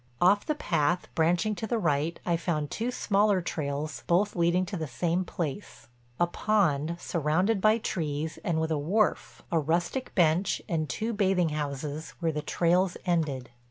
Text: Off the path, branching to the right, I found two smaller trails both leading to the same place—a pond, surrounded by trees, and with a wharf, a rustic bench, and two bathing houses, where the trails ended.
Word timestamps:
Off 0.19 0.43
the 0.47 0.55
path, 0.55 1.07
branching 1.13 1.53
to 1.53 1.67
the 1.67 1.77
right, 1.77 2.19
I 2.25 2.35
found 2.35 2.71
two 2.71 2.89
smaller 2.89 3.39
trails 3.39 4.03
both 4.07 4.35
leading 4.35 4.65
to 4.65 4.75
the 4.75 4.87
same 4.87 5.23
place—a 5.23 6.25
pond, 6.25 6.95
surrounded 6.99 7.61
by 7.61 7.77
trees, 7.77 8.39
and 8.43 8.59
with 8.59 8.71
a 8.71 8.79
wharf, 8.79 9.43
a 9.51 9.59
rustic 9.59 10.15
bench, 10.15 10.59
and 10.67 10.89
two 10.89 11.13
bathing 11.13 11.49
houses, 11.49 12.15
where 12.19 12.31
the 12.31 12.41
trails 12.41 12.97
ended. 13.05 13.51